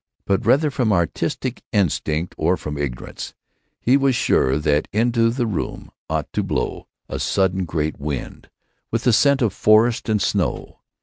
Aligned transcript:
But, 0.25 0.47
whether 0.47 0.71
from 0.71 0.91
artistic 0.91 1.61
instinct 1.71 2.33
or 2.35 2.57
from 2.57 2.75
ignorance, 2.75 3.35
he 3.79 3.97
was 3.97 4.15
sure 4.15 4.57
that 4.57 4.87
into 4.91 5.29
the 5.29 5.45
room 5.45 5.91
ought 6.09 6.33
to 6.33 6.41
blow 6.41 6.87
a 7.07 7.19
sudden 7.19 7.65
great 7.65 7.99
wind, 7.99 8.49
with 8.89 9.03
the 9.03 9.13
scent 9.13 9.43
of 9.43 9.53
forest 9.53 10.09
and 10.09 10.19
snow. 10.19 10.79